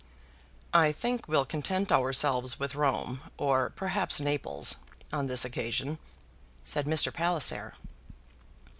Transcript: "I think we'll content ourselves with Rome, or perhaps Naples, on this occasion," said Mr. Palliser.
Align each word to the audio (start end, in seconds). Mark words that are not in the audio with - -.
"I 0.73 0.91
think 0.91 1.27
we'll 1.27 1.45
content 1.45 1.91
ourselves 1.91 2.59
with 2.59 2.73
Rome, 2.73 3.21
or 3.37 3.69
perhaps 3.69 4.19
Naples, 4.19 4.77
on 5.13 5.27
this 5.27 5.45
occasion," 5.45 5.99
said 6.63 6.87
Mr. 6.87 7.13
Palliser. 7.13 7.73